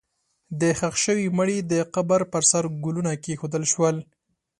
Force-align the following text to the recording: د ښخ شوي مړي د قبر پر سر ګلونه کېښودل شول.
د 0.61 0.61
ښخ 0.79 0.95
شوي 1.05 1.27
مړي 1.37 1.57
د 1.71 1.73
قبر 1.95 2.21
پر 2.31 2.43
سر 2.51 2.63
ګلونه 2.85 3.11
کېښودل 3.23 3.63
شول. 3.73 3.97